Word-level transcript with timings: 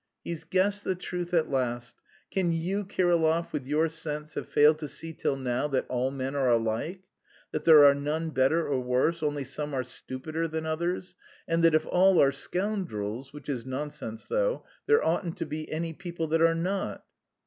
"He's 0.23 0.45
guessed 0.45 0.83
the 0.83 0.95
truth 0.95 1.31
at 1.31 1.51
last! 1.51 1.97
Can 2.31 2.51
you, 2.51 2.83
Kirillov, 2.85 3.53
with 3.53 3.67
your 3.67 3.87
sense, 3.87 4.33
have 4.33 4.47
failed 4.49 4.79
to 4.79 4.87
see 4.87 5.13
till 5.13 5.35
now 5.37 5.67
that 5.67 5.85
all 5.89 6.09
men 6.09 6.35
are 6.35 6.49
alike, 6.49 7.03
that 7.51 7.65
there 7.65 7.85
are 7.85 7.93
none 7.93 8.31
better 8.31 8.67
or 8.67 8.79
worse, 8.79 9.21
only 9.21 9.43
some 9.43 9.75
are 9.75 9.83
stupider, 9.83 10.47
than 10.47 10.65
others, 10.65 11.15
and 11.47 11.63
that 11.63 11.75
if 11.75 11.85
all 11.85 12.19
are 12.19 12.31
scoundrels 12.31 13.31
(which 13.31 13.47
is 13.47 13.63
nonsense, 13.63 14.25
though) 14.25 14.65
there 14.87 15.05
oughtn't 15.05 15.37
to 15.37 15.45
be 15.45 15.71
any 15.71 15.93
people 15.93 16.25
that 16.29 16.41
are 16.41 16.55
not?" 16.55 17.03